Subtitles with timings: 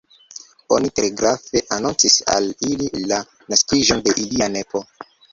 [0.75, 3.19] Oni telegrafe anoncis al ili la
[3.53, 4.83] naskiĝon de ilia nepo.